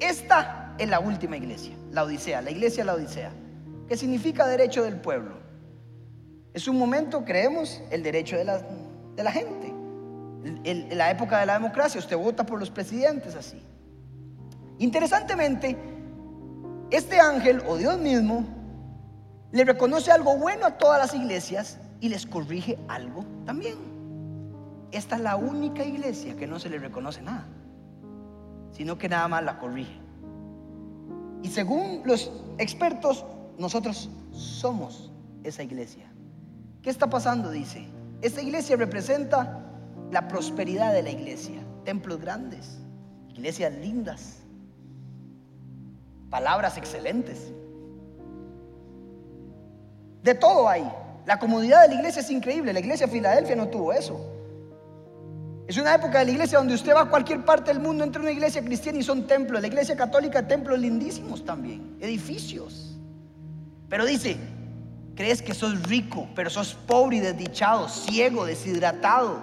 [0.00, 3.32] Esta es la última iglesia, la Odisea, la iglesia la Odisea,
[3.88, 5.38] que significa derecho del pueblo.
[6.52, 8.58] Es un momento, creemos, el derecho de la,
[9.16, 9.68] de la gente.
[10.64, 13.62] En la época de la democracia, usted vota por los presidentes así.
[14.78, 15.76] Interesantemente,
[16.90, 18.44] este ángel o Dios mismo
[19.52, 23.76] le reconoce algo bueno a todas las iglesias y les corrige algo también.
[24.90, 27.46] Esta es la única iglesia que no se le reconoce nada,
[28.72, 29.96] sino que nada más la corrige.
[31.42, 33.24] Y según los expertos,
[33.58, 35.12] nosotros somos
[35.44, 36.10] esa iglesia.
[36.82, 37.50] ¿Qué está pasando?
[37.50, 37.86] Dice,
[38.22, 39.64] esta iglesia representa
[40.10, 42.78] la prosperidad de la iglesia, templos grandes,
[43.28, 44.43] iglesias lindas,
[46.34, 47.52] palabras excelentes.
[50.20, 50.84] De todo hay.
[51.26, 52.72] La comodidad de la iglesia es increíble.
[52.72, 54.18] La iglesia de Filadelfia no tuvo eso.
[55.68, 58.20] Es una época de la iglesia donde usted va a cualquier parte del mundo, entra
[58.20, 59.60] a una iglesia cristiana y son templos.
[59.60, 62.98] La iglesia católica, templos lindísimos también, edificios.
[63.88, 64.36] Pero dice,
[65.14, 69.38] crees que sos rico, pero sos pobre y desdichado, ciego, deshidratado.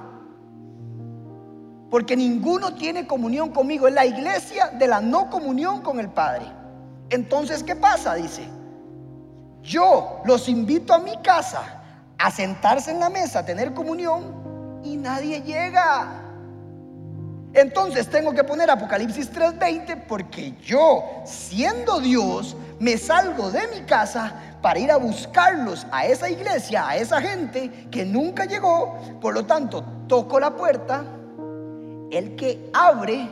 [1.90, 3.88] Porque ninguno tiene comunión conmigo.
[3.88, 6.60] Es la iglesia de la no comunión con el Padre.
[7.12, 8.16] Entonces, ¿qué pasa?
[8.16, 8.44] Dice,
[9.62, 11.82] yo los invito a mi casa
[12.18, 16.22] a sentarse en la mesa, a tener comunión y nadie llega.
[17.54, 24.34] Entonces tengo que poner Apocalipsis 3:20 porque yo, siendo Dios, me salgo de mi casa
[24.62, 28.98] para ir a buscarlos a esa iglesia, a esa gente que nunca llegó.
[29.20, 31.04] Por lo tanto, toco la puerta,
[32.10, 33.28] el que abre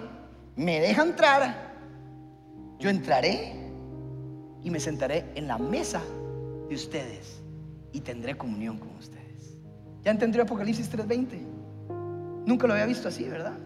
[0.58, 1.56] me deja entrar,
[2.78, 3.59] yo entraré
[4.63, 6.02] y me sentaré en la mesa
[6.67, 7.41] de ustedes
[7.91, 9.58] y tendré comunión con ustedes.
[10.04, 11.39] ¿Ya entendió Apocalipsis 3:20?
[12.45, 13.58] Nunca lo había visto así, ¿verdad?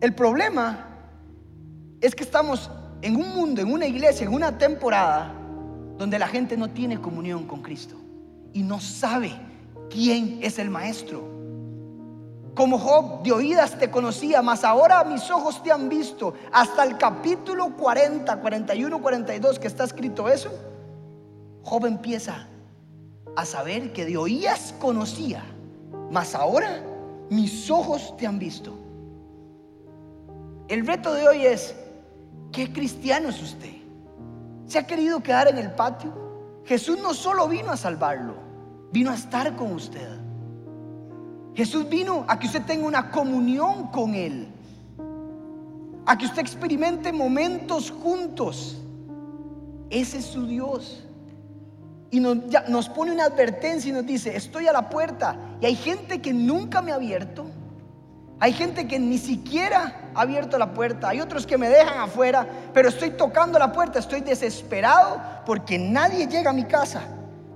[0.00, 0.88] El problema
[2.00, 2.70] es que estamos
[3.02, 5.32] en un mundo, en una iglesia, en una temporada
[5.98, 7.96] donde la gente no tiene comunión con Cristo
[8.52, 9.32] y no sabe
[9.90, 11.41] quién es el Maestro.
[12.54, 16.34] Como Job de oídas te conocía, mas ahora mis ojos te han visto.
[16.52, 20.50] Hasta el capítulo 40, 41, 42 que está escrito eso
[21.64, 22.46] Job empieza
[23.36, 25.42] a saber que de oías conocía,
[26.10, 26.82] mas ahora
[27.30, 28.76] mis ojos te han visto.
[30.68, 31.74] El reto de hoy es,
[32.50, 33.74] ¿qué cristiano es usted?
[34.66, 36.12] ¿Se ha querido quedar en el patio?
[36.64, 38.34] Jesús no solo vino a salvarlo,
[38.92, 40.21] vino a estar con usted.
[41.54, 44.48] Jesús vino a que usted tenga una comunión con Él,
[46.06, 48.78] a que usted experimente momentos juntos.
[49.90, 51.04] Ese es su Dios
[52.12, 55.34] y nos, pone una advertencia y nos dice, estoy a la puerta.
[55.62, 57.46] Y hay gente que nunca me ha abierto.
[58.38, 61.08] Hay gente que ni siquiera ha abierto la puerta.
[61.08, 63.98] Hay otros que me dejan afuera, pero estoy tocando la puerta.
[63.98, 67.00] Estoy desesperado porque nadie llega a mi casa.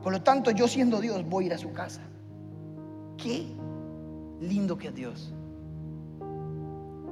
[0.03, 2.01] Por lo tanto, yo siendo Dios voy a ir a su casa.
[3.19, 3.47] Qué
[4.41, 5.33] lindo que es Dios.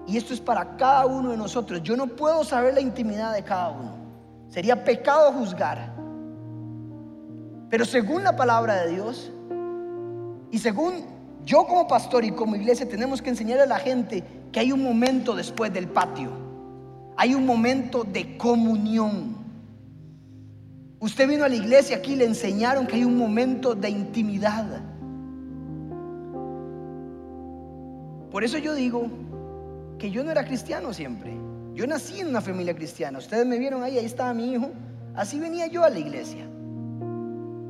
[0.07, 1.83] Y esto es para cada uno de nosotros.
[1.83, 3.95] Yo no puedo saber la intimidad de cada uno.
[4.49, 5.95] Sería pecado juzgar.
[7.71, 9.33] Pero según la palabra de Dios
[10.51, 11.05] y según
[11.45, 14.83] yo como pastor y como iglesia tenemos que enseñar a la gente que hay un
[14.83, 16.31] momento después del patio.
[17.17, 19.37] Hay un momento de comunión.
[21.01, 24.83] Usted vino a la iglesia aquí y le enseñaron que hay un momento de intimidad.
[28.35, 29.07] Por eso yo digo
[29.97, 31.33] que yo no era cristiano siempre.
[31.73, 33.19] Yo nací en una familia cristiana.
[33.19, 34.73] Ustedes me vieron ahí, ahí estaba mi hijo.
[35.15, 36.45] Así venía yo a la iglesia.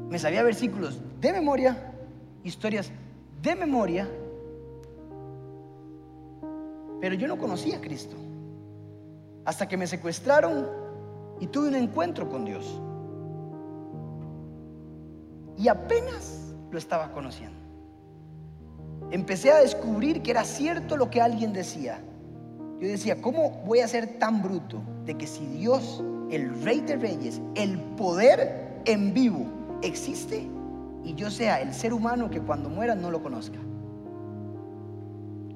[0.09, 1.93] Me sabía versículos de memoria,
[2.45, 2.91] historias
[3.43, 4.09] de memoria,
[6.99, 8.17] pero yo no conocía a Cristo.
[9.45, 10.67] Hasta que me secuestraron
[11.41, 12.81] y tuve un encuentro con Dios.
[15.59, 17.54] Y apenas lo estaba conociendo.
[19.11, 22.01] Empecé a descubrir que era cierto lo que alguien decía.
[22.81, 26.97] Yo decía, ¿cómo voy a ser tan bruto de que si Dios, el Rey de
[26.97, 29.47] Reyes, el poder en vivo,
[29.83, 30.47] existe
[31.05, 33.59] y yo sea el ser humano que cuando muera no lo conozca.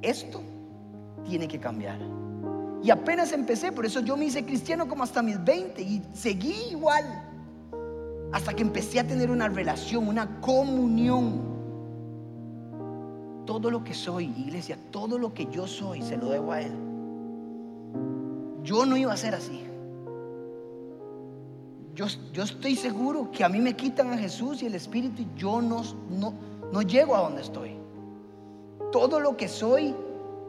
[0.03, 0.43] Esto
[1.25, 1.99] tiene que cambiar.
[2.83, 6.55] Y apenas empecé, por eso yo me hice cristiano como hasta mis 20 y seguí
[6.71, 7.25] igual.
[8.33, 11.48] Hasta que empecé a tener una relación, una comunión.
[13.49, 16.73] Todo lo que soy, iglesia, todo lo que yo soy, se lo debo a Él.
[18.63, 19.65] Yo no iba a ser así.
[21.95, 22.05] Yo,
[22.45, 25.83] estoy seguro que a mí me quitan a Jesús y el Espíritu y yo no,
[26.11, 26.35] no,
[26.71, 27.71] no llego a donde estoy.
[28.93, 29.95] Todo lo que soy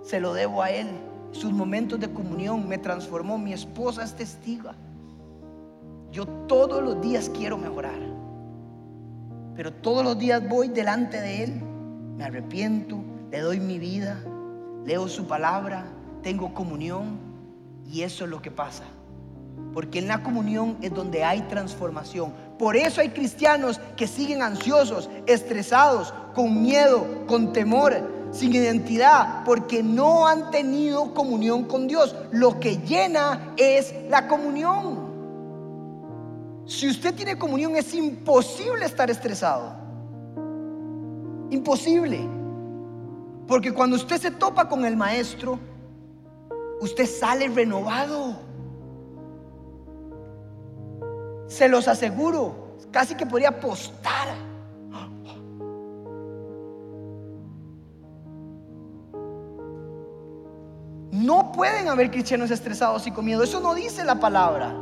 [0.01, 0.89] se lo debo a Él.
[1.31, 3.37] Sus momentos de comunión me transformó.
[3.37, 4.75] Mi esposa es testiga.
[6.11, 8.01] Yo todos los días quiero mejorar.
[9.55, 11.68] Pero todos los días voy delante de Él.
[12.19, 12.97] Me arrepiento,
[13.31, 14.21] le doy mi vida,
[14.83, 15.85] leo su palabra,
[16.21, 17.17] tengo comunión.
[17.89, 18.83] Y eso es lo que pasa.
[19.73, 22.33] Porque en la comunión es donde hay transformación.
[22.57, 27.95] Por eso hay cristianos que siguen ansiosos, estresados, con miedo, con temor,
[28.33, 32.13] sin identidad, porque no han tenido comunión con Dios.
[32.31, 35.07] Lo que llena es la comunión.
[36.65, 39.87] Si usted tiene comunión es imposible estar estresado.
[41.49, 42.19] Imposible.
[43.47, 45.59] Porque cuando usted se topa con el maestro,
[46.81, 48.35] usted sale renovado.
[51.47, 54.27] Se los aseguro, casi que podría apostar.
[61.11, 63.43] No pueden haber cristianos estresados y con miedo.
[63.43, 64.75] Eso no dice la palabra.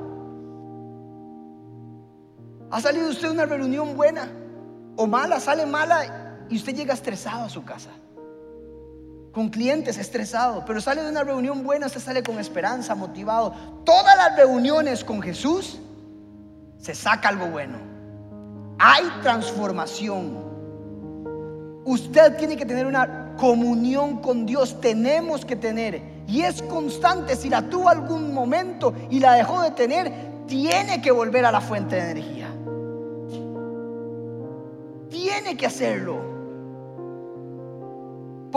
[2.69, 4.29] ¿Ha salido usted de una reunión buena
[4.97, 5.39] o mala?
[5.39, 7.89] Sale mala y usted llega estresado a su casa.
[9.31, 13.53] Con clientes estresado, pero sale de una reunión buena, usted sale con esperanza, motivado.
[13.85, 15.79] Todas las reuniones con Jesús
[16.79, 17.77] se saca algo bueno.
[18.79, 20.45] Hay transformación.
[21.85, 26.01] Usted tiene que tener una comunión con Dios, tenemos que tener.
[26.27, 30.11] Y es constante, si la tuvo algún momento y la dejó de tener,
[30.47, 32.47] tiene que volver a la fuente de energía.
[35.09, 36.36] Tiene que hacerlo.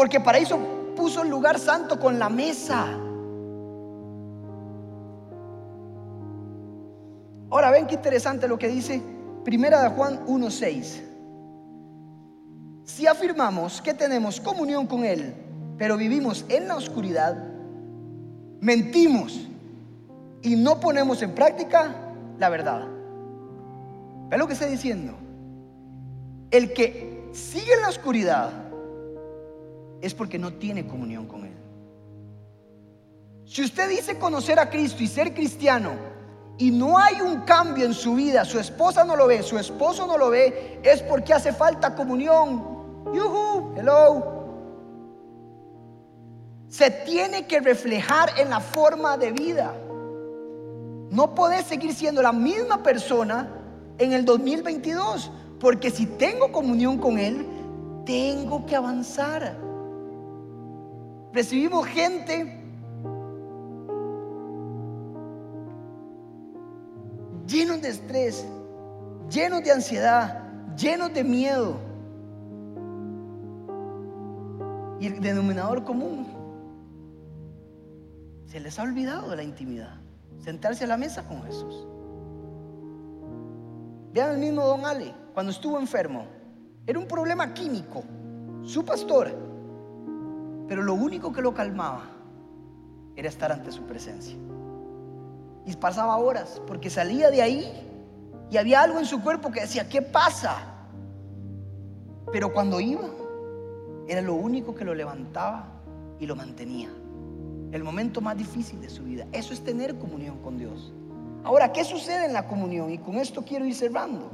[0.01, 0.59] Porque para eso
[0.97, 2.87] puso el lugar santo con la mesa.
[7.51, 9.03] Ahora ven qué interesante lo que dice
[9.45, 11.03] Primera de Juan 1:6.
[12.85, 15.35] Si afirmamos que tenemos comunión con él,
[15.77, 17.37] pero vivimos en la oscuridad,
[18.63, 19.51] mentimos
[20.41, 21.95] y no ponemos en práctica
[22.39, 22.89] la verdad.
[24.31, 25.13] ¿Ve lo que está diciendo?
[26.51, 28.70] El que sigue en la oscuridad
[30.01, 31.55] es porque no tiene comunión con Él.
[33.45, 35.91] Si usted dice conocer a Cristo y ser cristiano
[36.57, 40.07] y no hay un cambio en su vida, su esposa no lo ve, su esposo
[40.07, 42.63] no lo ve, es porque hace falta comunión.
[43.13, 44.41] Yuhu, hello.
[46.69, 49.75] Se tiene que reflejar en la forma de vida.
[51.11, 53.49] No podés seguir siendo la misma persona
[53.99, 57.45] en el 2022, porque si tengo comunión con Él,
[58.07, 59.70] tengo que avanzar.
[61.33, 62.61] Recibimos gente
[67.47, 68.47] llenos de estrés,
[69.29, 70.43] llenos de ansiedad,
[70.77, 71.77] llenos de miedo.
[75.01, 76.27] Y el denominador común,
[78.47, 79.95] se les ha olvidado de la intimidad,
[80.41, 81.87] sentarse a la mesa con Jesús.
[84.13, 86.27] Vean el mismo don Ale, cuando estuvo enfermo,
[86.87, 88.03] era un problema químico.
[88.63, 89.50] Su pastor
[90.71, 92.03] pero lo único que lo calmaba
[93.17, 94.37] era estar ante su presencia.
[95.67, 97.67] Y pasaba horas porque salía de ahí
[98.53, 100.59] y había algo en su cuerpo que decía, ¿qué pasa?
[102.31, 103.09] Pero cuando iba,
[104.07, 105.67] era lo único que lo levantaba
[106.21, 106.89] y lo mantenía.
[107.73, 109.27] El momento más difícil de su vida.
[109.33, 110.93] Eso es tener comunión con Dios.
[111.43, 112.93] Ahora, ¿qué sucede en la comunión?
[112.93, 114.31] Y con esto quiero ir cerrando.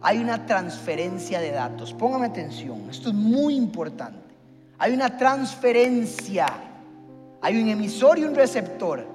[0.00, 1.92] Hay una transferencia de datos.
[1.92, 2.88] Póngame atención.
[2.88, 4.27] Esto es muy importante.
[4.78, 6.46] Hay una transferencia.
[7.40, 9.06] Hay un emisor y un receptor.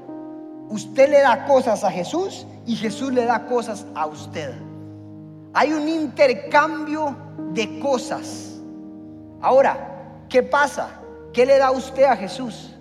[0.70, 4.54] Usted le da cosas a Jesús y Jesús le da cosas a usted.
[5.54, 7.16] Hay un intercambio
[7.54, 8.60] de cosas.
[9.42, 11.00] Ahora, ¿qué pasa?
[11.32, 12.76] ¿Qué le da usted a Jesús?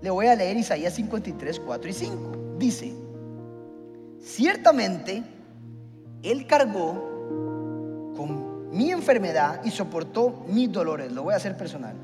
[0.00, 2.32] Le voy a leer Isaías 53, 4 y 5.
[2.58, 2.92] Dice,
[4.20, 5.22] ciertamente
[6.22, 7.11] Él cargó
[8.72, 11.12] mi enfermedad y soportó mis dolores.
[11.12, 11.94] Lo voy a hacer personal.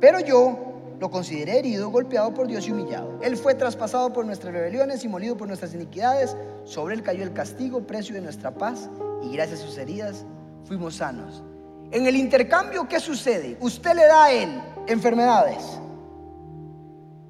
[0.00, 3.18] Pero yo lo consideré herido, golpeado por Dios y humillado.
[3.22, 6.36] Él fue traspasado por nuestras rebeliones y molido por nuestras iniquidades.
[6.64, 8.88] Sobre él cayó el castigo, precio de nuestra paz,
[9.22, 10.24] y gracias a sus heridas
[10.64, 11.42] fuimos sanos.
[11.90, 13.56] En el intercambio, ¿qué sucede?
[13.60, 15.62] Usted le da a él enfermedades.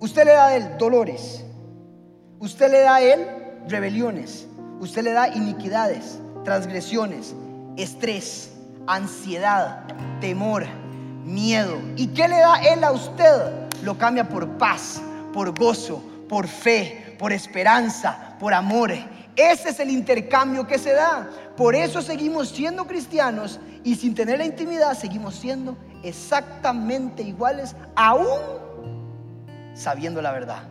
[0.00, 1.44] Usted le da a él dolores.
[2.38, 3.26] Usted le da a él
[3.68, 4.46] rebeliones.
[4.80, 7.34] Usted le da iniquidades, transgresiones,
[7.78, 8.50] estrés,
[8.86, 9.84] ansiedad,
[10.20, 10.66] temor,
[11.24, 11.78] miedo.
[11.96, 13.70] ¿Y qué le da Él a usted?
[13.82, 15.00] Lo cambia por paz,
[15.32, 18.92] por gozo, por fe, por esperanza, por amor.
[19.36, 21.30] Ese es el intercambio que se da.
[21.56, 28.38] Por eso seguimos siendo cristianos y sin tener la intimidad seguimos siendo exactamente iguales, aún
[29.74, 30.62] sabiendo la verdad.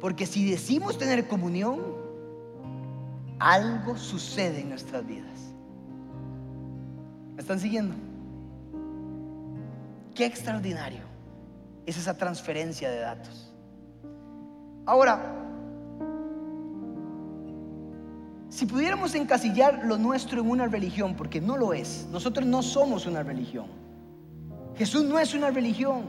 [0.00, 2.03] Porque si decimos tener comunión,
[3.38, 5.54] algo sucede en nuestras vidas.
[7.34, 7.94] ¿Me están siguiendo?
[10.14, 11.02] Qué extraordinario
[11.86, 13.52] es esa transferencia de datos.
[14.86, 15.44] Ahora,
[18.48, 23.06] si pudiéramos encasillar lo nuestro en una religión, porque no lo es, nosotros no somos
[23.06, 23.66] una religión.
[24.76, 26.02] Jesús no es una religión.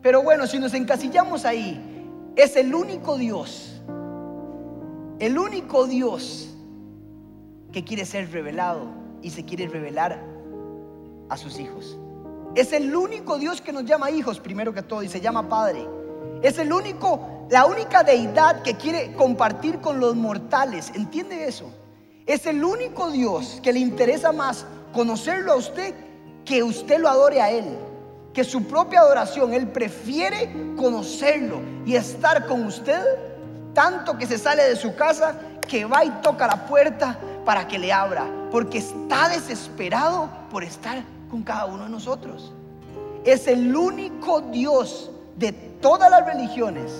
[0.00, 1.78] Pero bueno, si nos encasillamos ahí,
[2.36, 3.69] es el único Dios,
[5.20, 6.48] el único Dios
[7.72, 8.88] que quiere ser revelado
[9.22, 10.24] y se quiere revelar
[11.28, 11.98] a sus hijos.
[12.54, 15.86] Es el único Dios que nos llama hijos, primero que todo, y se llama Padre.
[16.42, 20.90] Es el único, la única deidad que quiere compartir con los mortales.
[20.94, 21.70] ¿Entiende eso?
[22.26, 24.64] Es el único Dios que le interesa más
[24.94, 25.94] conocerlo a usted
[26.46, 27.76] que usted lo adore a Él.
[28.32, 33.04] Que su propia adoración, Él prefiere conocerlo y estar con usted
[33.74, 37.78] tanto que se sale de su casa, que va y toca la puerta para que
[37.78, 42.52] le abra, porque está desesperado por estar con cada uno de nosotros.
[43.24, 46.92] Es el único Dios de todas las religiones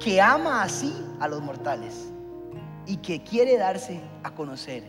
[0.00, 2.08] que ama así a los mortales
[2.86, 4.82] y que quiere darse a conocer.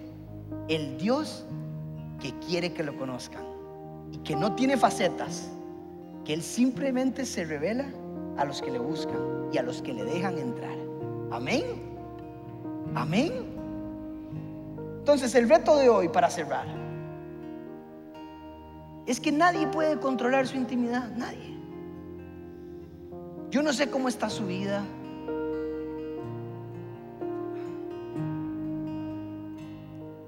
[0.67, 1.45] El Dios
[2.21, 3.43] que quiere que lo conozcan
[4.11, 5.49] y que no tiene facetas,
[6.25, 7.85] que Él simplemente se revela
[8.39, 10.77] a los que le buscan y a los que le dejan entrar.
[11.31, 11.63] Amén.
[12.95, 13.33] Amén.
[14.99, 16.67] Entonces el reto de hoy para cerrar
[19.05, 21.57] es que nadie puede controlar su intimidad, nadie.
[23.49, 24.83] Yo no sé cómo está su vida.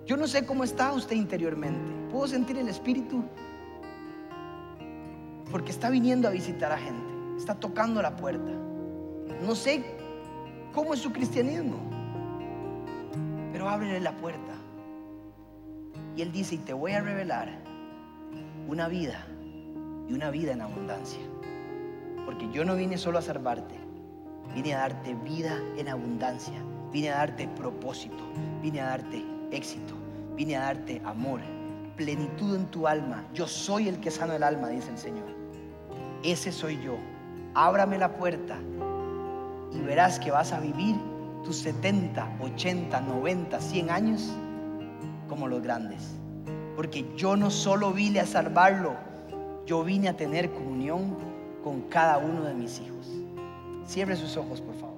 [0.06, 1.92] Yo no sé cómo está usted interiormente.
[2.12, 3.24] Puedo sentir el Espíritu
[5.52, 7.11] porque está viniendo a visitar a gente,
[7.42, 8.52] está tocando la puerta.
[9.44, 9.84] No sé
[10.74, 11.78] cómo es su cristianismo,
[13.52, 14.54] pero ábrele la puerta.
[16.16, 17.50] Y Él dice, y te voy a revelar
[18.68, 19.26] una vida
[20.08, 21.22] y una vida en abundancia.
[22.26, 23.76] Porque yo no vine solo a salvarte,
[24.54, 28.24] vine a darte vida en abundancia, vine a darte propósito,
[28.62, 29.96] vine a darte éxito,
[30.36, 31.42] vine a darte amor,
[31.96, 33.26] plenitud en tu alma.
[33.34, 35.30] Yo soy el que sano el alma, dice el Señor.
[36.24, 36.98] Ese soy yo.
[37.54, 38.58] Ábrame la puerta
[39.74, 40.96] y verás que vas a vivir
[41.44, 44.32] tus 70, 80, 90, 100 años
[45.28, 46.16] como los grandes.
[46.76, 48.94] Porque yo no solo vine a salvarlo,
[49.66, 51.18] yo vine a tener comunión
[51.64, 53.08] con cada uno de mis hijos.
[53.86, 54.91] Cierre sus ojos, por favor.